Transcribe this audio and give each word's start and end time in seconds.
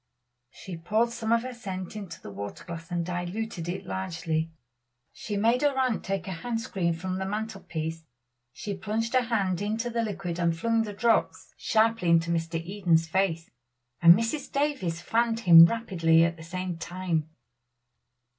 She 0.49 0.77
poured 0.77 1.11
some 1.11 1.31
of 1.31 1.43
her 1.43 1.53
scent 1.53 1.95
into 1.95 2.27
a 2.27 2.31
water 2.31 2.63
glass 2.65 2.89
and 2.89 3.05
diluted 3.05 3.69
it 3.69 3.85
largely. 3.85 4.51
She 5.13 5.37
made 5.37 5.61
her 5.61 5.77
aunt 5.77 6.03
take 6.03 6.27
a 6.27 6.31
hand 6.31 6.59
screen 6.59 6.95
from 6.95 7.19
the 7.19 7.25
mantel 7.27 7.61
piece. 7.61 8.01
She 8.51 8.73
plunged 8.75 9.13
her 9.13 9.21
hand 9.21 9.61
into 9.61 9.91
the 9.91 10.01
liquid 10.01 10.39
and 10.39 10.57
flung 10.57 10.81
the 10.85 10.93
drops 10.93 11.53
sharply 11.55 12.09
into 12.09 12.31
Mr. 12.31 12.55
Eden's 12.59 13.07
face; 13.07 13.51
and 14.01 14.15
Mrs. 14.15 14.51
Davies 14.51 15.01
fanned 15.01 15.41
him 15.41 15.65
rapidly 15.67 16.23
at 16.23 16.35
the 16.35 16.41
same 16.41 16.79
time. 16.79 17.29